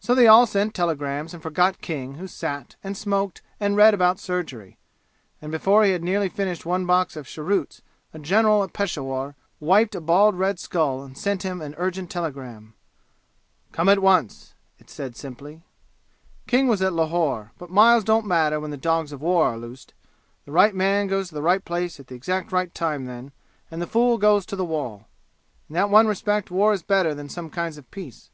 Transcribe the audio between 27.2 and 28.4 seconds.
some kinds of peace.